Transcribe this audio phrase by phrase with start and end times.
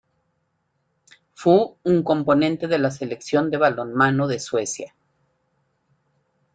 [1.33, 4.95] Fu un componente de la Selección de balonmano de Suecia.